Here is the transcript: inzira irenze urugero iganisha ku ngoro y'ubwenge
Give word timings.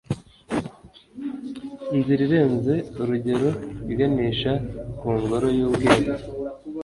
inzira 1.95 2.21
irenze 2.27 2.73
urugero 3.01 3.49
iganisha 3.91 4.51
ku 4.99 5.07
ngoro 5.21 5.47
y'ubwenge 5.57 6.13